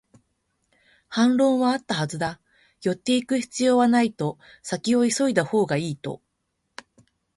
[1.09, 2.41] 反論はあったはずだ、
[2.81, 6.23] 寄っていく必要はないと、先を急いだほうがいいと